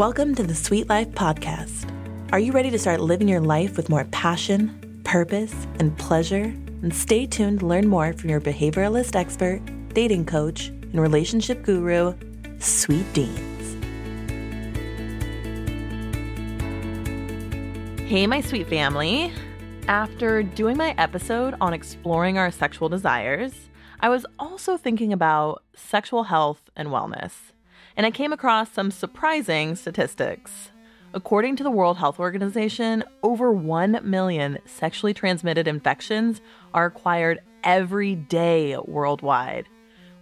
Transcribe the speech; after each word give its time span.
Welcome 0.00 0.34
to 0.36 0.42
the 0.42 0.54
Sweet 0.54 0.88
Life 0.88 1.10
Podcast. 1.10 1.84
Are 2.32 2.38
you 2.38 2.52
ready 2.52 2.70
to 2.70 2.78
start 2.78 3.02
living 3.02 3.28
your 3.28 3.42
life 3.42 3.76
with 3.76 3.90
more 3.90 4.06
passion, 4.06 4.98
purpose, 5.04 5.52
and 5.78 5.94
pleasure? 5.98 6.44
And 6.80 6.94
stay 6.94 7.26
tuned 7.26 7.60
to 7.60 7.66
learn 7.66 7.86
more 7.86 8.14
from 8.14 8.30
your 8.30 8.40
behavioralist 8.40 9.14
expert, 9.14 9.60
dating 9.92 10.24
coach, 10.24 10.68
and 10.68 11.02
relationship 11.02 11.62
guru, 11.62 12.14
Sweet 12.60 13.04
Deens. 13.12 13.84
Hey, 18.06 18.26
my 18.26 18.40
sweet 18.40 18.68
family. 18.68 19.30
After 19.86 20.42
doing 20.42 20.78
my 20.78 20.94
episode 20.96 21.56
on 21.60 21.74
exploring 21.74 22.38
our 22.38 22.50
sexual 22.50 22.88
desires, 22.88 23.52
I 24.00 24.08
was 24.08 24.24
also 24.38 24.78
thinking 24.78 25.12
about 25.12 25.62
sexual 25.74 26.24
health 26.24 26.70
and 26.74 26.88
wellness 26.88 27.49
and 27.96 28.06
I 28.06 28.10
came 28.10 28.32
across 28.32 28.72
some 28.72 28.90
surprising 28.90 29.74
statistics. 29.76 30.70
According 31.12 31.56
to 31.56 31.64
the 31.64 31.70
World 31.70 31.98
Health 31.98 32.20
Organization, 32.20 33.02
over 33.22 33.52
1 33.52 34.00
million 34.04 34.58
sexually 34.64 35.12
transmitted 35.12 35.66
infections 35.66 36.40
are 36.72 36.86
acquired 36.86 37.40
every 37.64 38.14
day 38.14 38.76
worldwide, 38.84 39.66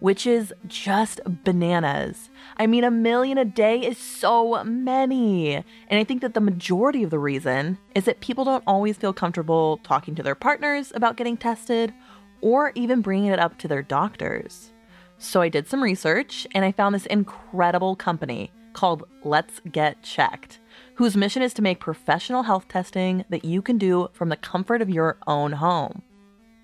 which 0.01 0.27
is 0.27 0.55
just 0.67 1.21
bananas. 1.45 2.31
I 2.57 2.67
mean, 2.67 2.85
a 2.85 2.91
million 2.91 3.37
a 3.37 3.45
day 3.45 3.81
is 3.81 3.99
so 3.99 4.65
many. 4.65 5.57
And 5.57 5.65
I 5.91 6.05
think 6.05 6.23
that 6.23 6.33
the 6.33 6.41
majority 6.41 7.03
of 7.03 7.11
the 7.11 7.19
reason 7.19 7.77
is 7.95 8.05
that 8.05 8.21
people 8.21 8.45
don't 8.45 8.65
always 8.67 8.97
feel 8.97 9.13
comfortable 9.13 9.81
talking 9.83 10.15
to 10.15 10.23
their 10.23 10.35
partners 10.35 10.91
about 10.95 11.17
getting 11.17 11.37
tested 11.37 11.93
or 12.41 12.73
even 12.75 13.03
bringing 13.03 13.31
it 13.31 13.39
up 13.39 13.59
to 13.59 13.69
their 13.69 13.83
doctors. 13.83 14.73
So 15.19 15.41
I 15.41 15.49
did 15.49 15.67
some 15.67 15.83
research 15.83 16.47
and 16.55 16.65
I 16.65 16.71
found 16.71 16.95
this 16.95 17.07
incredible 17.07 17.97
company 17.97 18.53
called 18.73 19.03
Let's 19.25 19.61
Get 19.73 20.01
Checked, 20.05 20.61
whose 20.95 21.17
mission 21.17 21.43
is 21.43 21.53
to 21.55 21.63
make 21.63 21.81
professional 21.81 22.45
health 22.45 22.69
testing 22.69 23.25
that 23.29 23.45
you 23.45 23.61
can 23.61 23.79
do 23.79 24.09
from 24.13 24.29
the 24.29 24.37
comfort 24.37 24.81
of 24.81 24.89
your 24.89 25.19
own 25.27 25.53
home. 25.53 26.03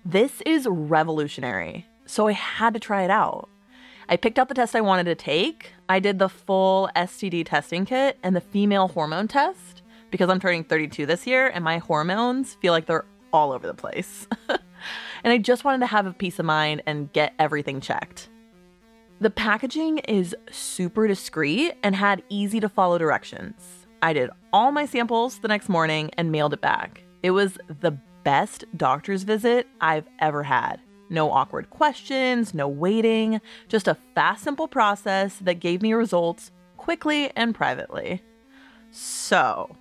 This 0.05 0.41
is 0.45 0.67
revolutionary, 0.69 1.85
so 2.05 2.27
I 2.27 2.31
had 2.31 2.73
to 2.75 2.79
try 2.79 3.03
it 3.03 3.09
out. 3.09 3.49
I 4.07 4.15
picked 4.15 4.39
out 4.39 4.47
the 4.47 4.55
test 4.55 4.75
I 4.75 4.81
wanted 4.81 5.05
to 5.05 5.15
take. 5.15 5.73
I 5.89 5.99
did 5.99 6.19
the 6.19 6.29
full 6.29 6.89
STD 6.95 7.45
testing 7.45 7.85
kit 7.85 8.17
and 8.23 8.35
the 8.35 8.41
female 8.41 8.87
hormone 8.87 9.27
test 9.27 9.81
because 10.11 10.29
I'm 10.29 10.39
turning 10.39 10.63
32 10.63 11.05
this 11.05 11.27
year 11.27 11.47
and 11.47 11.63
my 11.63 11.79
hormones 11.79 12.53
feel 12.61 12.71
like 12.71 12.85
they're 12.85 13.05
all 13.33 13.51
over 13.51 13.67
the 13.67 13.73
place. 13.73 14.27
and 14.47 15.33
I 15.33 15.39
just 15.39 15.65
wanted 15.65 15.79
to 15.79 15.87
have 15.87 16.05
a 16.05 16.13
peace 16.13 16.39
of 16.39 16.45
mind 16.45 16.83
and 16.85 17.11
get 17.11 17.33
everything 17.37 17.81
checked. 17.81 18.29
The 19.21 19.29
packaging 19.29 19.99
is 19.99 20.35
super 20.51 21.07
discreet 21.07 21.75
and 21.83 21.95
had 21.95 22.21
easy 22.27 22.59
to 22.59 22.67
follow 22.67 22.97
directions. 22.97 23.87
I 24.01 24.11
did 24.11 24.29
all 24.51 24.73
my 24.73 24.85
samples 24.85 25.39
the 25.39 25.47
next 25.47 25.69
morning 25.69 26.11
and 26.17 26.33
mailed 26.33 26.51
it 26.51 26.59
back. 26.59 27.01
It 27.23 27.31
was 27.31 27.57
the 27.79 27.97
best 28.25 28.65
doctor's 28.75 29.23
visit 29.23 29.67
I've 29.79 30.07
ever 30.19 30.43
had. 30.43 30.81
No 31.09 31.31
awkward 31.31 31.69
questions, 31.69 32.53
no 32.53 32.67
waiting, 32.67 33.39
just 33.69 33.87
a 33.87 33.97
fast, 34.15 34.43
simple 34.43 34.67
process 34.67 35.37
that 35.37 35.61
gave 35.61 35.81
me 35.81 35.93
results 35.93 36.51
quickly 36.75 37.31
and 37.37 37.55
privately. 37.55 38.21
So, 38.91 39.77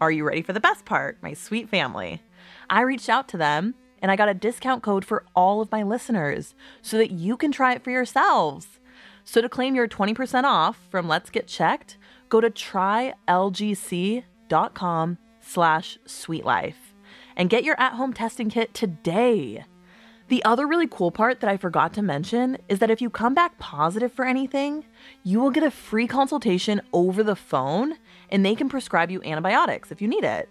are 0.00 0.10
you 0.10 0.24
ready 0.24 0.40
for 0.40 0.54
the 0.54 0.60
best 0.60 0.86
part, 0.86 1.18
my 1.22 1.34
sweet 1.34 1.68
family? 1.68 2.22
I 2.70 2.80
reached 2.80 3.10
out 3.10 3.28
to 3.28 3.36
them 3.36 3.74
and 4.02 4.10
I 4.10 4.16
got 4.16 4.28
a 4.28 4.34
discount 4.34 4.82
code 4.82 5.04
for 5.04 5.24
all 5.34 5.60
of 5.60 5.70
my 5.72 5.82
listeners 5.82 6.54
so 6.82 6.96
that 6.98 7.10
you 7.10 7.36
can 7.36 7.52
try 7.52 7.74
it 7.74 7.84
for 7.84 7.90
yourselves. 7.90 8.80
So 9.24 9.40
to 9.40 9.48
claim 9.48 9.74
your 9.74 9.88
20% 9.88 10.44
off 10.44 10.78
from 10.90 11.08
Let's 11.08 11.30
Get 11.30 11.46
Checked, 11.46 11.96
go 12.28 12.40
to 12.40 12.50
trylgc.com 12.50 13.18
slash 15.40 15.98
sweetlife 16.06 16.74
and 17.36 17.50
get 17.50 17.64
your 17.64 17.78
at-home 17.80 18.12
testing 18.12 18.50
kit 18.50 18.74
today. 18.74 19.64
The 20.28 20.44
other 20.44 20.66
really 20.66 20.86
cool 20.86 21.10
part 21.10 21.40
that 21.40 21.50
I 21.50 21.56
forgot 21.56 21.92
to 21.94 22.02
mention 22.02 22.58
is 22.68 22.78
that 22.78 22.90
if 22.90 23.02
you 23.02 23.10
come 23.10 23.34
back 23.34 23.58
positive 23.58 24.12
for 24.12 24.24
anything, 24.24 24.84
you 25.24 25.40
will 25.40 25.50
get 25.50 25.64
a 25.64 25.72
free 25.72 26.06
consultation 26.06 26.80
over 26.92 27.24
the 27.24 27.34
phone 27.34 27.94
and 28.30 28.46
they 28.46 28.54
can 28.54 28.68
prescribe 28.68 29.10
you 29.10 29.20
antibiotics 29.24 29.90
if 29.90 30.00
you 30.00 30.06
need 30.06 30.22
it. 30.22 30.48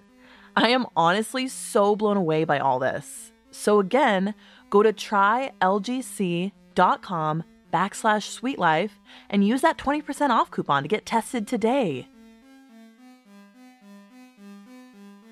I 0.55 0.69
am 0.69 0.85
honestly 0.97 1.47
so 1.47 1.95
blown 1.95 2.17
away 2.17 2.43
by 2.43 2.59
all 2.59 2.79
this. 2.79 3.31
So 3.51 3.79
again, 3.79 4.33
go 4.69 4.83
to 4.83 4.93
trylgc.com 4.93 6.53
backslash 7.73 8.39
sweetlife 8.39 8.91
and 9.29 9.45
use 9.45 9.61
that 9.61 9.77
20% 9.77 10.29
off 10.29 10.51
coupon 10.51 10.83
to 10.83 10.89
get 10.89 11.05
tested 11.05 11.47
today. 11.47 12.07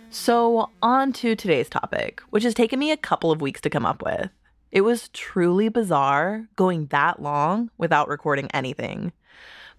So, 0.09 0.69
on 0.81 1.11
to 1.13 1.35
today's 1.35 1.69
topic, 1.69 2.21
which 2.29 2.43
has 2.43 2.53
taken 2.53 2.79
me 2.79 2.91
a 2.91 2.97
couple 2.97 3.31
of 3.31 3.41
weeks 3.41 3.61
to 3.61 3.69
come 3.69 3.85
up 3.85 4.01
with. 4.01 4.29
It 4.71 4.81
was 4.81 5.09
truly 5.09 5.69
bizarre 5.69 6.47
going 6.55 6.87
that 6.87 7.21
long 7.21 7.69
without 7.77 8.07
recording 8.07 8.49
anything. 8.53 9.11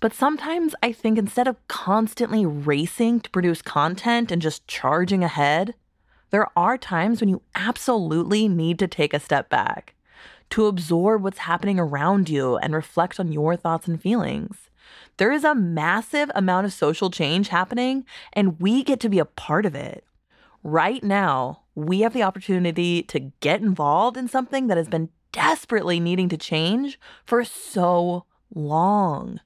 But 0.01 0.15
sometimes 0.15 0.75
I 0.83 0.93
think 0.93 1.19
instead 1.19 1.49
of 1.49 1.57
constantly 1.67 2.47
racing 2.47 3.21
to 3.21 3.31
produce 3.31 3.63
content 3.63 4.31
and 4.31 4.41
just 4.41 4.67
charging 4.69 5.25
ahead, 5.25 5.75
there 6.31 6.47
are 6.57 6.79
times 6.79 7.21
when 7.21 7.29
you 7.29 7.43
absolutely 7.55 8.49
need 8.49 8.79
to 8.79 8.89
take 8.89 9.15
a 9.15 9.21
step 9.21 9.49
back 9.49 9.95
to 10.51 10.67
absorb 10.67 11.23
what's 11.23 11.39
happening 11.39 11.79
around 11.79 12.29
you 12.29 12.57
and 12.57 12.75
reflect 12.75 13.21
on 13.21 13.33
your 13.33 13.57
thoughts 13.57 13.87
and 13.87 14.01
feelings. 14.01 14.71
There 15.19 15.33
is 15.33 15.45
a 15.45 15.55
massive 15.55 16.31
amount 16.35 16.67
of 16.67 16.73
social 16.73 17.11
change 17.11 17.49
happening, 17.49 18.05
and 18.33 18.61
we 18.61 18.83
get 18.83 19.01
to 19.01 19.09
be 19.09 19.19
a 19.19 19.25
part 19.25 19.67
of 19.67 19.75
it. 19.75 20.05
Right 20.63 21.03
now, 21.03 21.63
we 21.75 22.01
have 22.01 22.13
the 22.13 22.23
opportunity 22.23 23.03
to 23.05 23.21
get 23.41 23.61
involved 23.61 24.17
in 24.17 24.29
something 24.29 24.67
that 24.69 24.77
has 24.77 24.89
been 24.89 25.11
desperately 25.33 26.01
needing 26.01 26.29
to 26.31 26.37
change 26.37 26.99
for 27.25 27.45
so 27.45 28.25
long. 28.55 29.41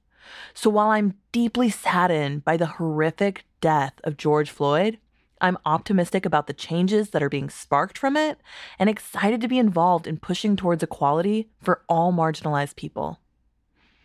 So 0.53 0.69
while 0.69 0.89
I'm 0.89 1.15
deeply 1.31 1.69
saddened 1.69 2.45
by 2.45 2.57
the 2.57 2.65
horrific 2.65 3.45
death 3.61 3.93
of 4.03 4.17
George 4.17 4.49
Floyd, 4.49 4.97
I'm 5.43 5.57
optimistic 5.65 6.25
about 6.25 6.47
the 6.47 6.53
changes 6.53 7.09
that 7.09 7.21
are 7.21 7.29
being 7.29 7.49
sparked 7.49 7.97
from 7.97 8.15
it 8.15 8.39
and 8.79 8.89
excited 8.89 9.41
to 9.41 9.49
be 9.49 9.59
involved 9.59 10.07
in 10.07 10.17
pushing 10.17 10.55
towards 10.55 10.81
equality 10.81 11.49
for 11.61 11.83
all 11.89 12.13
marginalized 12.13 12.77
people. 12.77 13.19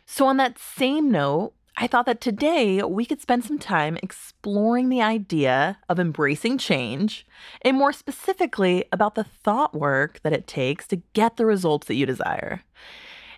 So, 0.05 0.27
on 0.27 0.37
that 0.39 0.59
same 0.59 1.13
note, 1.13 1.53
I 1.77 1.87
thought 1.87 2.07
that 2.07 2.21
today 2.21 2.83
we 2.83 3.05
could 3.05 3.21
spend 3.21 3.45
some 3.45 3.59
time 3.59 3.99
exploring 4.03 4.89
the 4.89 5.01
idea 5.01 5.79
of 5.89 6.01
embracing 6.01 6.59
change 6.59 7.25
and 7.63 7.77
more 7.77 7.93
specifically 7.93 8.85
about 8.91 9.15
the 9.15 9.23
thought 9.23 9.75
work 9.75 10.19
that 10.25 10.33
it 10.33 10.49
takes 10.49 10.89
to 10.89 11.03
get 11.13 11.37
the 11.37 11.47
results 11.47 11.87
that 11.87 11.95
you 11.95 12.05
desire. 12.05 12.65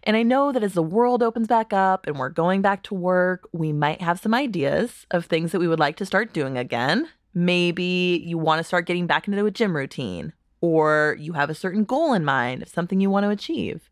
And 0.05 0.17
I 0.17 0.23
know 0.23 0.53
that 0.53 0.63
as 0.63 0.73
the 0.73 0.83
world 0.83 1.23
opens 1.23 1.49
back 1.49 1.75
up 1.75 2.07
and 2.07 2.19
we're 2.19 2.31
going 2.31 2.63
back 2.63 2.83
to 2.85 2.95
work, 2.95 3.47
we 3.53 3.73
might 3.73 4.01
have 4.01 4.19
some 4.19 4.33
ideas 4.33 5.05
of 5.11 5.27
things 5.27 5.53
that 5.53 5.61
we 5.61 5.69
would 5.69 5.79
like 5.79 5.97
to 5.97 6.07
start 6.07 6.33
doing 6.33 6.57
again. 6.57 7.11
Maybe 7.33 8.23
you 8.25 8.39
want 8.39 8.59
to 8.59 8.65
start 8.65 8.87
getting 8.87 9.07
back 9.07 9.29
into 9.29 9.45
a 9.47 9.51
gym 9.51 9.77
routine, 9.77 10.33
or 10.61 11.17
you 11.19 11.35
have 11.35 11.51
a 11.51 11.55
certain 11.55 11.85
goal 11.85 12.13
in 12.13 12.25
mind 12.25 12.63
of 12.63 12.69
something 12.69 13.01
you 13.01 13.11
want 13.11 13.25
to 13.25 13.31
achieve. 13.31 13.89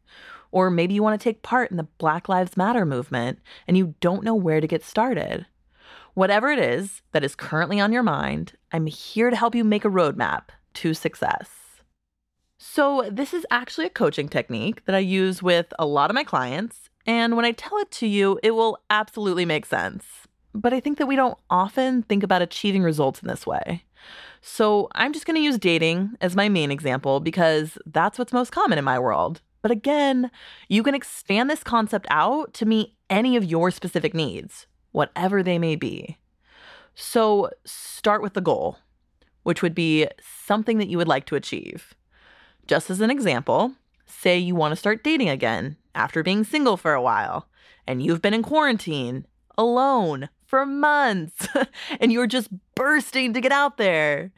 Or 0.51 0.71
maybe 0.71 0.95
you 0.95 1.03
want 1.03 1.21
to 1.21 1.23
take 1.23 1.43
part 1.43 1.71
in 1.71 1.77
the 1.77 1.89
Black 1.99 2.29
Lives 2.29 2.57
Matter 2.57 2.87
movement 2.87 3.39
and 3.67 3.77
you 3.77 3.95
don't 4.01 4.25
know 4.25 4.35
where 4.35 4.61
to 4.61 4.67
get 4.67 4.83
started. 4.83 5.47
Whatever 6.15 6.51
it 6.51 6.59
is 6.59 7.03
that 7.13 7.23
is 7.23 7.35
currently 7.35 7.79
on 7.79 7.93
your 7.93 8.03
mind, 8.03 8.55
I'm 8.73 8.87
here 8.87 9.31
to 9.31 9.37
help 9.37 9.55
you 9.55 9.63
make 9.63 9.85
a 9.85 9.91
roadmap 9.91 10.45
to 10.75 10.95
success. 10.95 11.51
So, 12.61 13.09
this 13.09 13.33
is 13.33 13.47
actually 13.53 13.87
a 13.87 13.91
coaching 13.91 14.29
technique 14.29 14.85
that 14.87 14.95
I 14.97 14.99
use 14.99 15.43
with 15.45 15.73
a 15.79 15.87
lot 15.87 16.11
of 16.11 16.15
my 16.15 16.25
clients. 16.25 16.91
And 17.07 17.37
when 17.37 17.45
I 17.45 17.53
tell 17.53 17.79
it 17.79 17.93
to 17.93 18.07
you, 18.09 18.41
it 18.43 18.51
will 18.51 18.79
absolutely 18.91 19.45
make 19.45 19.65
sense 19.65 20.28
but 20.55 20.73
I 20.73 20.81
think 20.81 20.99
that 20.99 21.07
we 21.07 21.17
don't 21.17 21.39
often 21.51 22.03
think 22.03 22.23
about 22.23 22.43
achieving 22.43 22.83
results 22.83 23.21
in 23.21 23.29
this 23.29 23.47
way. 23.47 23.85
So 24.41 24.89
I'm 24.95 25.13
just 25.13 25.27
going 25.27 25.37
to 25.37 25.43
use 25.43 25.59
dating 25.59 26.17
as 26.21 26.37
my 26.37 26.49
main 26.49 26.71
example 26.71 27.21
because 27.21 27.79
that's 27.87 28.19
what's 28.19 28.33
most 28.33 28.53
common 28.53 28.79
in 28.79 28.85
my 28.85 28.99
world. 28.99 29.41
But 29.63 29.71
again, 29.71 30.31
you 30.69 30.83
can 30.83 30.95
expand 30.95 31.51
this 31.51 31.65
concept 31.65 32.07
out 32.11 32.55
to 32.55 32.67
meet 32.67 32.95
any 33.11 33.37
of 33.37 33.45
your 33.45 33.71
specific 33.71 34.15
needs, 34.15 34.67
whatever 34.93 35.43
they 35.43 35.59
may 35.59 35.77
be. 35.77 36.19
So 36.95 37.51
start 37.65 38.23
with 38.23 38.35
the 38.35 38.41
goal, 38.41 38.79
which 39.43 39.63
would 39.63 39.75
be 39.75 40.07
something 40.21 40.79
that 40.79 40.89
you 40.89 40.97
would 40.99 41.09
like 41.09 41.27
to 41.27 41.37
achieve. 41.37 41.95
Just 42.67 42.91
as 42.91 43.01
an 43.01 43.11
example, 43.11 43.73
say 44.07 44.39
you 44.39 44.55
want 44.55 44.73
to 44.73 44.77
start 44.77 45.05
dating 45.05 45.29
again 45.29 45.77
after 45.95 46.23
being 46.23 46.45
single 46.45 46.77
for 46.77 46.95
a 46.95 47.03
while, 47.03 47.49
and 47.87 48.03
you've 48.03 48.23
been 48.23 48.35
in 48.35 48.43
quarantine, 48.43 49.27
alone, 49.57 50.29
for 50.49 50.67
months 50.67 51.47
and 52.01 52.11
you're 52.11 52.27
just 52.27 52.49
bursting 52.75 53.35
to 53.35 53.41
get 53.41 53.53
out 53.53 53.77
there. 53.77 54.33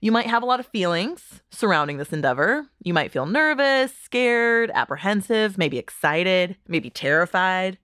You 0.00 0.12
might 0.12 0.26
have 0.26 0.42
a 0.42 0.46
lot 0.46 0.60
of 0.60 0.66
feelings 0.66 1.40
surrounding 1.50 1.96
this 1.96 2.12
endeavor. 2.12 2.66
You 2.82 2.92
might 2.92 3.10
feel 3.10 3.24
nervous, 3.24 3.92
scared, 3.96 4.70
apprehensive, 4.74 5.56
maybe 5.56 5.78
excited, 5.78 6.56
maybe 6.68 6.90
terrified. 6.90 7.78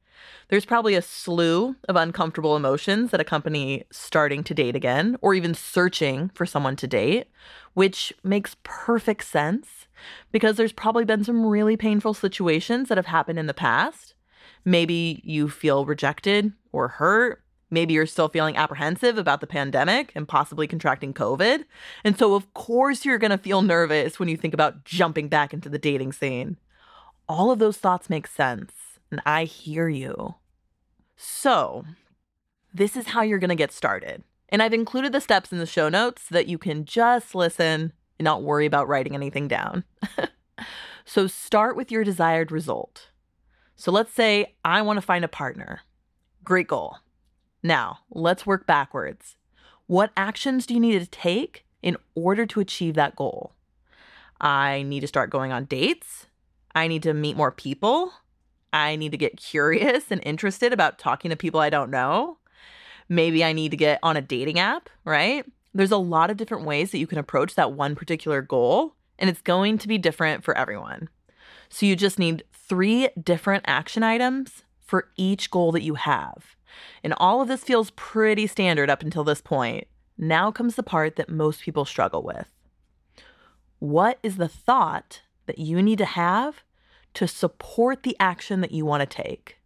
There's 0.49 0.67
probably 0.67 0.94
a 0.94 1.03
slew 1.03 1.77
of 1.88 1.97
uncomfortable 1.97 2.56
emotions 2.56 3.11
that 3.12 3.21
accompany 3.21 3.85
starting 3.91 4.44
to 4.44 4.55
date 4.55 4.77
again 4.77 5.17
or 5.23 5.32
even 5.32 5.55
searching 5.55 6.29
for 6.35 6.44
someone 6.44 6.77
to 6.77 6.87
date, 6.87 7.29
which 7.73 8.12
makes 8.23 8.56
perfect 8.65 9.25
sense 9.25 9.87
because 10.31 10.56
there's 10.56 10.73
probably 10.73 11.06
been 11.06 11.25
some 11.25 11.47
really 11.47 11.77
painful 11.77 12.12
situations 12.12 12.88
that 12.88 12.99
have 12.99 13.06
happened 13.06 13.38
in 13.38 13.47
the 13.47 13.55
past. 13.55 14.15
Maybe 14.65 15.23
you 15.25 15.49
feel 15.49 15.87
rejected 15.87 16.53
or 16.73 16.88
hurt. 16.88 17.43
Maybe 17.70 17.94
you're 17.94 18.06
still 18.06 18.28
feeling 18.28 18.56
apprehensive 18.56 19.17
about 19.17 19.40
the 19.40 19.46
pandemic 19.46 20.12
and 20.17 20.26
possibly 20.26 20.67
contracting 20.67 21.14
COVID. 21.14 21.64
And 22.02 22.19
so, 22.19 22.34
of 22.34 22.52
course, 22.52 23.05
you're 23.05 23.19
going 23.19 23.31
to 23.31 23.38
feel 23.38 23.62
nervous 23.62 24.19
when 24.19 24.28
you 24.28 24.37
think 24.37 24.55
about 24.55 24.84
jumping 24.84 25.28
back 25.28 25.55
into 25.55 25.69
the 25.69 25.78
dating 25.78 26.12
scene. 26.12 26.56
All 27.28 27.52
of 27.52 27.61
those 27.61 27.76
thoughts 27.76 28.11
make 28.11 28.26
sense, 28.26 28.72
and 29.11 29.22
I 29.25 29.44
hear 29.44 29.88
you. 29.88 30.34
So, 31.17 31.84
this 32.75 32.96
is 32.96 33.08
how 33.08 33.22
you're 33.22 33.38
going 33.38 33.50
to 33.50 33.55
get 33.55 33.72
started. 33.72 34.25
And 34.49 34.62
I've 34.62 34.75
included 34.75 35.12
the 35.12 35.20
steps 35.20 35.52
in 35.52 35.58
the 35.58 35.67
show 35.67 35.88
notes 35.88 36.22
so 36.22 36.34
that 36.34 36.49
you 36.49 36.58
can 36.58 36.84
just 36.84 37.37
listen 37.37 37.93
and 38.19 38.25
not 38.25 38.43
worry 38.43 38.67
about 38.67 38.88
writing 38.88 39.14
anything 39.14 39.46
down. 39.46 39.84
so, 41.05 41.28
start 41.28 41.76
with 41.76 41.93
your 41.93 42.02
desired 42.02 42.50
result. 42.50 43.11
So, 43.76 43.93
let's 43.93 44.12
say 44.12 44.56
I 44.64 44.82
want 44.82 44.96
to 44.96 45.02
find 45.02 45.25
a 45.25 45.28
partner. 45.28 45.82
Great 46.43 46.67
goal. 46.67 46.96
Now, 47.62 48.00
let's 48.10 48.46
work 48.46 48.66
backwards. 48.66 49.36
What 49.86 50.12
actions 50.16 50.66
do 50.66 50.74
you 50.74 50.80
need 50.80 50.98
to 50.98 51.06
take 51.06 51.64
in 51.82 51.96
order 52.14 52.46
to 52.46 52.60
achieve 52.60 52.94
that 52.94 53.16
goal? 53.16 53.52
I 54.40 54.82
need 54.82 55.00
to 55.00 55.06
start 55.06 55.30
going 55.30 55.52
on 55.52 55.66
dates. 55.66 56.26
I 56.74 56.88
need 56.88 57.02
to 57.02 57.12
meet 57.12 57.36
more 57.36 57.50
people. 57.50 58.12
I 58.72 58.96
need 58.96 59.12
to 59.12 59.18
get 59.18 59.36
curious 59.36 60.04
and 60.10 60.22
interested 60.24 60.72
about 60.72 60.98
talking 60.98 61.30
to 61.30 61.36
people 61.36 61.60
I 61.60 61.70
don't 61.70 61.90
know. 61.90 62.38
Maybe 63.08 63.44
I 63.44 63.52
need 63.52 63.72
to 63.72 63.76
get 63.76 63.98
on 64.02 64.16
a 64.16 64.22
dating 64.22 64.58
app, 64.58 64.88
right? 65.04 65.44
There's 65.74 65.90
a 65.90 65.96
lot 65.96 66.30
of 66.30 66.36
different 66.36 66.64
ways 66.64 66.92
that 66.92 66.98
you 66.98 67.06
can 67.06 67.18
approach 67.18 67.56
that 67.56 67.72
one 67.72 67.96
particular 67.96 68.40
goal, 68.40 68.94
and 69.18 69.28
it's 69.28 69.42
going 69.42 69.78
to 69.78 69.88
be 69.88 69.98
different 69.98 70.44
for 70.44 70.56
everyone. 70.56 71.08
So 71.68 71.86
you 71.86 71.96
just 71.96 72.18
need 72.18 72.44
three 72.52 73.08
different 73.20 73.64
action 73.66 74.02
items 74.02 74.62
for 74.80 75.08
each 75.16 75.50
goal 75.50 75.72
that 75.72 75.82
you 75.82 75.94
have. 75.94 76.56
And 77.02 77.14
all 77.17 77.40
of 77.40 77.49
this 77.49 77.64
feels 77.64 77.90
pretty 77.93 78.46
standard 78.46 78.90
up 78.90 79.02
until 79.02 79.25
this 79.25 79.40
point. 79.40 79.87
Now 80.19 80.50
comes 80.50 80.75
the 80.75 80.82
part 80.82 81.17
that 81.17 81.28
most 81.28 81.62
people 81.62 81.84
struggle 81.84 82.22
with. 82.22 82.49
What 83.78 84.19
is 84.22 84.37
the 84.37 84.49
thought 84.49 85.22
that 85.46 85.58
you 85.58 85.82
need 85.82 85.99
to 85.99 86.05
have 86.05 86.62
to 87.14 87.26
support 87.26 88.02
the 88.02 88.17
action 88.20 88.61
that 88.61 88.72
you 88.72 88.84
want 88.84 89.00
to 89.00 89.22
take. 89.22 89.56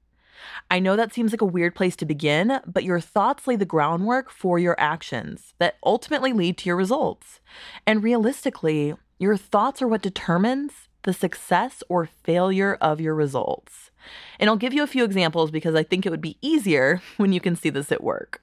I 0.70 0.78
know 0.78 0.96
that 0.96 1.12
seems 1.12 1.32
like 1.32 1.40
a 1.40 1.46
weird 1.46 1.74
place 1.74 1.96
to 1.96 2.06
begin, 2.06 2.60
but 2.66 2.84
your 2.84 3.00
thoughts 3.00 3.46
lay 3.46 3.56
the 3.56 3.64
groundwork 3.64 4.30
for 4.30 4.58
your 4.58 4.78
actions 4.78 5.54
that 5.58 5.76
ultimately 5.84 6.32
lead 6.32 6.58
to 6.58 6.68
your 6.68 6.76
results. 6.76 7.40
And 7.86 8.02
realistically, 8.02 8.94
your 9.18 9.36
thoughts 9.36 9.80
are 9.80 9.88
what 9.88 10.02
determines 10.02 10.83
the 11.04 11.12
success 11.12 11.82
or 11.88 12.08
failure 12.24 12.76
of 12.80 13.00
your 13.00 13.14
results. 13.14 13.90
And 14.38 14.50
I'll 14.50 14.56
give 14.56 14.74
you 14.74 14.82
a 14.82 14.88
few 14.88 15.04
examples 15.04 15.50
because 15.50 15.74
I 15.74 15.82
think 15.82 16.04
it 16.04 16.10
would 16.10 16.20
be 16.20 16.38
easier 16.42 17.00
when 17.16 17.32
you 17.32 17.40
can 17.40 17.56
see 17.56 17.70
this 17.70 17.92
at 17.92 18.02
work. 18.02 18.42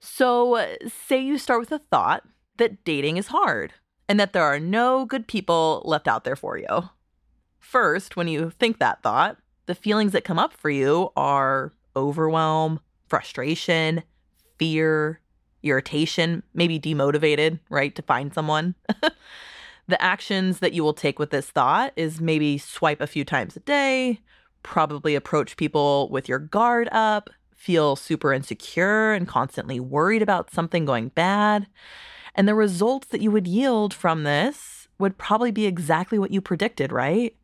So, 0.00 0.76
say 0.86 1.20
you 1.20 1.38
start 1.38 1.60
with 1.60 1.72
a 1.72 1.78
thought 1.78 2.24
that 2.58 2.84
dating 2.84 3.16
is 3.16 3.28
hard 3.28 3.72
and 4.08 4.20
that 4.20 4.32
there 4.32 4.44
are 4.44 4.60
no 4.60 5.06
good 5.06 5.26
people 5.26 5.82
left 5.86 6.06
out 6.06 6.24
there 6.24 6.36
for 6.36 6.58
you. 6.58 6.90
First, 7.58 8.14
when 8.14 8.28
you 8.28 8.50
think 8.50 8.78
that 8.78 9.02
thought, 9.02 9.38
the 9.66 9.74
feelings 9.74 10.12
that 10.12 10.24
come 10.24 10.38
up 10.38 10.52
for 10.52 10.68
you 10.68 11.10
are 11.16 11.72
overwhelm, 11.96 12.80
frustration, 13.08 14.02
fear, 14.58 15.20
irritation, 15.62 16.42
maybe 16.52 16.78
demotivated, 16.78 17.58
right, 17.70 17.94
to 17.94 18.02
find 18.02 18.34
someone. 18.34 18.74
the 19.86 20.00
actions 20.00 20.60
that 20.60 20.72
you 20.72 20.82
will 20.82 20.94
take 20.94 21.18
with 21.18 21.30
this 21.30 21.50
thought 21.50 21.92
is 21.96 22.20
maybe 22.20 22.58
swipe 22.58 23.00
a 23.00 23.06
few 23.06 23.24
times 23.24 23.56
a 23.56 23.60
day, 23.60 24.20
probably 24.62 25.14
approach 25.14 25.56
people 25.56 26.08
with 26.10 26.28
your 26.28 26.38
guard 26.38 26.88
up, 26.90 27.30
feel 27.54 27.96
super 27.96 28.32
insecure 28.32 29.12
and 29.12 29.28
constantly 29.28 29.78
worried 29.80 30.22
about 30.22 30.52
something 30.52 30.84
going 30.84 31.08
bad. 31.08 31.66
And 32.34 32.48
the 32.48 32.54
results 32.54 33.08
that 33.08 33.20
you 33.20 33.30
would 33.30 33.46
yield 33.46 33.94
from 33.94 34.24
this 34.24 34.88
would 34.98 35.18
probably 35.18 35.50
be 35.50 35.66
exactly 35.66 36.18
what 36.18 36.30
you 36.30 36.40
predicted, 36.40 36.92
right? 36.92 37.36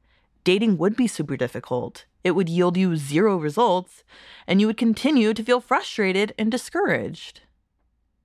Dating 0.45 0.79
would 0.79 0.97
be 0.97 1.07
super 1.07 1.37
difficult. 1.37 2.07
It 2.25 2.33
would 2.33 2.49
yield 2.49 2.77
you 2.77 2.97
zero 2.97 3.37
results, 3.37 4.05
and 4.47 4.61
you 4.61 4.67
would 4.67 4.77
continue 4.77 5.33
to 5.35 5.43
feel 5.43 5.61
frustrated 5.61 6.35
and 6.39 6.51
discouraged. 6.51 7.43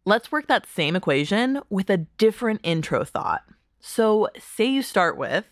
Let's 0.05 0.31
work 0.31 0.47
that 0.47 0.67
same 0.67 0.95
equation 0.95 1.61
with 1.69 1.89
a 1.89 1.97
different 1.97 2.61
intro 2.63 3.03
thought. 3.03 3.43
So, 3.87 4.29
say 4.39 4.65
you 4.65 4.81
start 4.81 5.15
with 5.15 5.45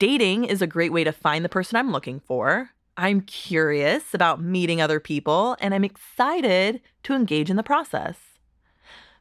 dating 0.00 0.44
is 0.44 0.60
a 0.60 0.66
great 0.66 0.92
way 0.92 1.04
to 1.04 1.12
find 1.12 1.44
the 1.44 1.48
person 1.48 1.76
I'm 1.76 1.92
looking 1.92 2.18
for. 2.18 2.70
I'm 2.96 3.20
curious 3.20 4.12
about 4.12 4.42
meeting 4.42 4.80
other 4.80 4.98
people, 4.98 5.56
and 5.60 5.72
I'm 5.72 5.84
excited 5.84 6.80
to 7.04 7.14
engage 7.14 7.50
in 7.50 7.56
the 7.56 7.62
process. 7.62 8.16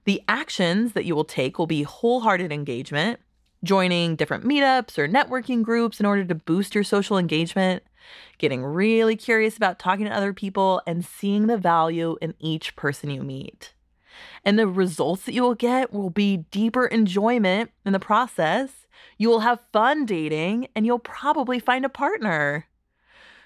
The 0.06 0.24
actions 0.28 0.94
that 0.94 1.06
you 1.06 1.14
will 1.14 1.24
take 1.24 1.60
will 1.60 1.68
be 1.68 1.84
wholehearted 1.84 2.52
engagement, 2.52 3.20
joining 3.64 4.16
different 4.16 4.46
meetups 4.46 4.98
or 4.98 5.08
networking 5.08 5.62
groups 5.62 6.00
in 6.00 6.08
order 6.08 6.26
to 6.26 6.34
boost 6.34 6.74
your 6.74 6.84
social 6.84 7.20
engagement, 7.20 7.84
getting 8.40 8.64
really 8.64 9.16
curious 9.16 9.56
about 9.56 9.78
talking 9.78 10.06
to 10.06 10.12
other 10.12 10.34
people, 10.34 10.82
and 10.88 11.06
seeing 11.06 11.46
the 11.46 11.58
value 11.58 12.18
in 12.20 12.34
each 12.40 12.76
person 12.76 13.12
you 13.12 13.22
meet. 13.22 13.73
And 14.44 14.58
the 14.58 14.68
results 14.68 15.24
that 15.24 15.34
you 15.34 15.42
will 15.42 15.56
get 15.56 15.94
will 15.94 16.10
be 16.10 16.38
deeper 16.52 16.86
enjoyment 16.86 17.72
in 17.86 17.94
the 17.94 18.00
process. 18.00 18.88
You 19.18 19.30
will 19.30 19.42
have 19.42 19.60
fun 19.72 20.06
dating, 20.06 20.68
and 20.76 20.86
you'll 20.86 21.00
probably 21.00 21.60
find 21.60 21.86
a 21.86 21.90
partner. 21.90 22.68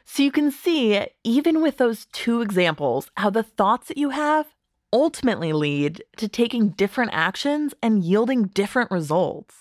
So 0.05 0.23
you 0.23 0.31
can 0.31 0.51
see, 0.51 1.05
even 1.23 1.61
with 1.61 1.77
those 1.77 2.05
two 2.13 2.41
examples, 2.41 3.11
how 3.17 3.29
the 3.29 3.43
thoughts 3.43 3.87
that 3.89 3.97
you 3.97 4.11
have 4.11 4.47
ultimately 4.93 5.51
lead 5.51 6.03
to 6.15 6.27
taking 6.29 6.69
different 6.69 7.11
actions 7.13 7.73
and 7.81 8.03
yielding 8.03 8.45
different 8.45 8.89
results. 8.89 9.55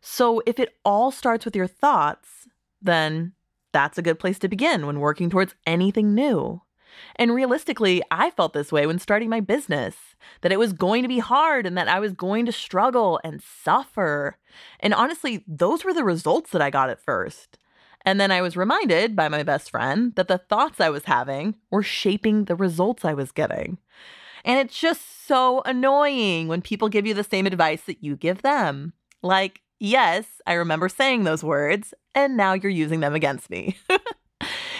So 0.00 0.42
if 0.46 0.58
it 0.58 0.74
all 0.84 1.10
starts 1.10 1.44
with 1.44 1.54
your 1.54 1.66
thoughts, 1.66 2.48
then 2.80 3.32
that's 3.72 3.98
a 3.98 4.02
good 4.02 4.18
place 4.18 4.38
to 4.38 4.48
begin 4.48 4.86
when 4.86 5.00
working 5.00 5.28
towards 5.28 5.54
anything 5.66 6.14
new. 6.14 6.62
And 7.16 7.34
realistically, 7.34 8.02
I 8.10 8.30
felt 8.30 8.52
this 8.52 8.72
way 8.72 8.86
when 8.86 8.98
starting 8.98 9.28
my 9.28 9.40
business 9.40 9.96
that 10.40 10.52
it 10.52 10.58
was 10.58 10.72
going 10.72 11.02
to 11.02 11.08
be 11.08 11.18
hard 11.18 11.66
and 11.66 11.76
that 11.76 11.88
I 11.88 12.00
was 12.00 12.12
going 12.12 12.46
to 12.46 12.52
struggle 12.52 13.20
and 13.24 13.42
suffer. 13.42 14.38
And 14.80 14.94
honestly, 14.94 15.44
those 15.46 15.84
were 15.84 15.94
the 15.94 16.04
results 16.04 16.50
that 16.50 16.62
I 16.62 16.70
got 16.70 16.90
at 16.90 17.02
first. 17.02 17.58
And 18.02 18.20
then 18.20 18.30
I 18.30 18.40
was 18.40 18.56
reminded 18.56 19.16
by 19.16 19.28
my 19.28 19.42
best 19.42 19.70
friend 19.70 20.14
that 20.14 20.28
the 20.28 20.38
thoughts 20.38 20.80
I 20.80 20.88
was 20.88 21.04
having 21.04 21.56
were 21.70 21.82
shaping 21.82 22.44
the 22.44 22.56
results 22.56 23.04
I 23.04 23.14
was 23.14 23.32
getting. 23.32 23.78
And 24.44 24.58
it's 24.58 24.78
just 24.78 25.26
so 25.26 25.62
annoying 25.66 26.48
when 26.48 26.62
people 26.62 26.88
give 26.88 27.06
you 27.06 27.14
the 27.14 27.24
same 27.24 27.46
advice 27.46 27.82
that 27.82 28.02
you 28.02 28.16
give 28.16 28.42
them. 28.42 28.92
Like, 29.22 29.60
yes, 29.78 30.40
I 30.46 30.54
remember 30.54 30.88
saying 30.88 31.24
those 31.24 31.44
words, 31.44 31.92
and 32.14 32.36
now 32.36 32.52
you're 32.54 32.70
using 32.70 33.00
them 33.00 33.14
against 33.14 33.50
me. 33.50 33.76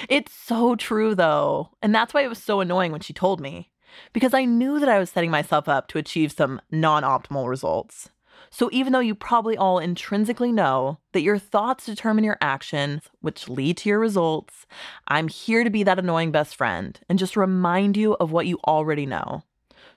it's 0.09 0.33
so 0.33 0.77
true, 0.77 1.15
though. 1.15 1.71
And 1.83 1.95
that's 1.95 2.15
why 2.15 2.23
it 2.23 2.29
was 2.29 2.43
so 2.43 2.61
annoying 2.61 2.93
when 2.93 3.01
she 3.01 3.13
told 3.13 3.41
me, 3.41 3.71
because 4.13 4.35
I 4.35 4.45
knew 4.45 4.79
that 4.81 4.89
I 4.89 4.99
was 4.99 5.11
setting 5.11 5.31
myself 5.31 5.69
up 5.69 5.89
to 5.89 5.99
achieve 5.99 6.33
some 6.33 6.61
non 6.71 7.03
optimal 7.03 7.49
results. 7.49 8.11
So, 8.51 8.71
even 8.73 8.93
though 8.93 9.01
you 9.01 9.15
probably 9.15 9.57
all 9.57 9.79
intrinsically 9.79 10.53
know 10.53 10.99
that 11.13 11.23
your 11.23 11.39
thoughts 11.39 11.87
determine 11.87 12.25
your 12.25 12.39
actions, 12.41 13.03
which 13.21 13.49
lead 13.49 13.77
to 13.79 13.89
your 13.89 13.99
results, 13.99 14.67
I'm 15.07 15.29
here 15.29 15.65
to 15.65 15.71
be 15.71 15.83
that 15.83 15.99
annoying 15.99 16.33
best 16.33 16.57
friend 16.57 16.99
and 17.09 17.19
just 17.19 17.37
remind 17.37 17.97
you 17.97 18.15
of 18.15 18.33
what 18.33 18.47
you 18.47 18.59
already 18.67 19.07
know. 19.07 19.43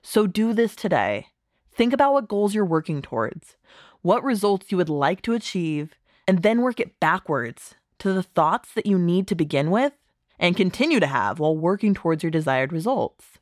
So, 0.02 0.26
do 0.26 0.52
this 0.52 0.76
today. 0.76 1.28
Think 1.74 1.92
about 1.92 2.12
what 2.12 2.28
goals 2.28 2.54
you're 2.54 2.64
working 2.64 3.00
towards, 3.00 3.56
what 4.02 4.22
results 4.22 4.70
you 4.70 4.76
would 4.76 4.90
like 4.90 5.22
to 5.22 5.32
achieve, 5.32 5.94
and 6.28 6.42
then 6.42 6.60
work 6.60 6.78
it 6.80 7.00
backwards 7.00 7.74
to 8.02 8.12
the 8.12 8.22
thoughts 8.22 8.72
that 8.74 8.86
you 8.86 8.98
need 8.98 9.28
to 9.28 9.34
begin 9.34 9.70
with 9.70 9.92
and 10.38 10.56
continue 10.56 10.98
to 10.98 11.06
have 11.06 11.38
while 11.38 11.56
working 11.56 11.94
towards 11.94 12.22
your 12.24 12.30
desired 12.30 12.72
results. 12.72 13.38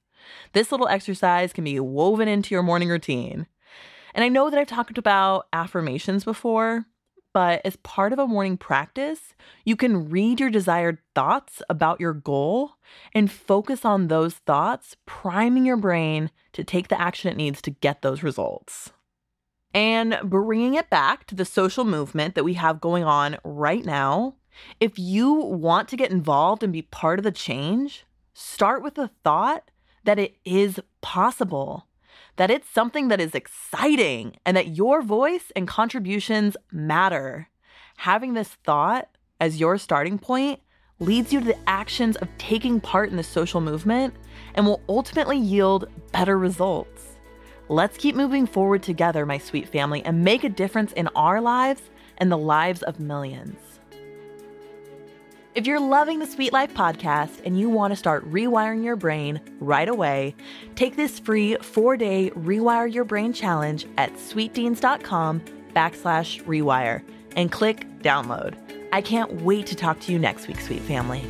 This 0.53 0.71
little 0.71 0.89
exercise 0.89 1.53
can 1.53 1.65
be 1.65 1.81
woven 1.81 2.29
into 2.29 2.55
your 2.55 2.63
morning 2.63 2.91
routine. 2.91 3.47
And 4.15 4.23
I 4.23 4.29
know 4.29 4.51
that 4.51 4.59
I've 4.59 4.67
talked 4.67 4.99
about 4.99 5.47
affirmations 5.53 6.25
before, 6.25 6.85
but 7.33 7.63
as 7.65 7.77
part 7.77 8.13
of 8.13 8.19
a 8.19 8.27
morning 8.27 8.59
practice, 8.59 9.35
you 9.65 9.77
can 9.77 10.11
read 10.11 10.41
your 10.41 10.51
desired 10.51 10.99
thoughts 11.15 11.63
about 11.71 12.01
your 12.01 12.13
goal 12.13 12.73
and 13.15 13.31
focus 13.31 13.85
on 13.85 14.09
those 14.09 14.35
thoughts, 14.35 14.97
priming 15.07 15.65
your 15.65 15.77
brain 15.79 16.31
to 16.53 16.65
take 16.65 16.89
the 16.89 17.01
action 17.01 17.31
it 17.31 17.37
needs 17.37 17.63
to 17.63 17.71
get 17.71 18.03
those 18.03 18.23
results. 18.23 18.91
And 19.73 20.19
bringing 20.25 20.75
it 20.75 20.91
back 20.91 21.27
to 21.29 21.35
the 21.35 21.45
social 21.45 21.85
movement 21.85 22.35
that 22.35 22.45
we 22.45 22.55
have 22.55 22.81
going 22.81 23.05
on 23.05 23.39
right 23.45 23.85
now, 23.85 24.35
If 24.79 24.99
you 24.99 25.33
want 25.35 25.89
to 25.89 25.97
get 25.97 26.11
involved 26.11 26.63
and 26.63 26.73
be 26.73 26.83
part 26.83 27.19
of 27.19 27.25
the 27.25 27.33
change, 27.33 28.05
start 28.35 28.83
with 28.83 28.95
the 28.95 29.11
thought 29.23 29.71
that 30.05 30.19
it 30.19 30.37
is 30.45 30.81
possible, 31.01 31.87
that 32.37 32.51
it's 32.51 32.69
something 32.69 33.09
that 33.09 33.21
is 33.21 33.35
exciting, 33.35 34.37
and 34.45 34.57
that 34.57 34.77
your 34.77 35.03
voice 35.03 35.53
and 35.55 35.69
contributions 35.69 36.57
matter. 36.73 37.49
Having 37.99 38.35
this 38.35 38.49
thought 38.65 39.09
as 39.41 39.61
your 39.61 39.79
starting 39.79 40.19
point 40.19 40.61
leads 40.99 41.33
you 41.33 41.41
to 41.41 41.47
the 41.47 41.69
actions 41.69 42.17
of 42.17 42.29
taking 42.39 42.81
part 42.81 43.11
in 43.11 43.17
the 43.17 43.23
social 43.23 43.61
movement 43.61 44.15
and 44.55 44.67
will 44.67 44.83
ultimately 44.89 45.39
yield 45.39 45.89
better 46.13 46.39
results. 46.39 47.19
Let's 47.69 47.97
keep 47.97 48.15
moving 48.17 48.47
forward 48.47 48.83
together, 48.83 49.25
my 49.25 49.39
sweet 49.39 49.69
family, 49.69 50.05
and 50.05 50.25
make 50.25 50.45
a 50.45 50.49
difference 50.49 50.93
in 50.93 51.09
our 51.15 51.41
lives 51.41 51.83
and 52.19 52.31
the 52.31 52.37
lives 52.37 52.83
of 52.83 53.01
millions. 53.01 53.70
If 55.53 55.67
you're 55.67 55.81
loving 55.81 56.21
the 56.21 56.27
Sweet 56.27 56.53
Life 56.53 56.73
podcast 56.75 57.45
and 57.45 57.59
you 57.59 57.69
want 57.69 57.91
to 57.91 57.97
start 57.97 58.31
rewiring 58.31 58.85
your 58.85 58.95
brain 58.95 59.41
right 59.59 59.89
away, 59.89 60.37
take 60.77 60.95
this 60.95 61.19
free 61.19 61.57
four 61.57 61.97
day 61.97 62.31
Rewire 62.37 62.93
Your 62.93 63.03
Brain 63.03 63.33
challenge 63.33 63.85
at 63.99 64.15
sweetdeens.com 64.15 65.41
backslash 65.75 66.45
rewire 66.45 67.03
and 67.35 67.51
click 67.51 67.85
download. 67.99 68.55
I 68.93 69.03
can't 69.03 69.43
wait 69.43 69.67
to 69.67 69.75
talk 69.75 69.99
to 70.01 70.13
you 70.13 70.21
next 70.21 70.47
week, 70.47 70.61
sweet 70.61 70.83
family. 70.83 71.25